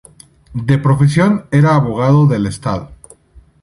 De 0.67 0.79
profesión 0.79 1.45
era 1.51 1.75
abogado 1.75 2.25
del 2.25 2.47
Estado. 2.47 2.89